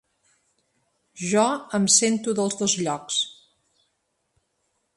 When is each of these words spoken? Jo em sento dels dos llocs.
Jo 1.33 1.43
em 1.79 1.85
sento 1.97 2.35
dels 2.39 2.57
dos 2.63 2.75
llocs. 2.87 3.21